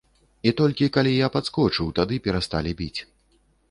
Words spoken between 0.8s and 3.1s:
калі я падскочыў, тады перасталі біць.